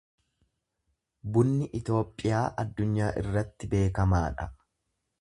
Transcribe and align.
Bunni 1.35 1.69
Itoophiyaa 1.81 2.41
addunyaa 2.65 3.13
irratti 3.25 3.73
beekamaadha. 3.75 4.53